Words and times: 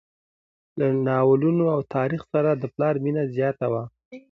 له 0.79 0.87
ناولونو 1.07 1.65
او 1.75 1.79
تاریخ 1.95 2.21
سره 2.33 2.49
د 2.55 2.63
پلار 2.73 2.95
مینه 3.03 3.23
زیاته 3.35 3.65
وه. 3.71 3.83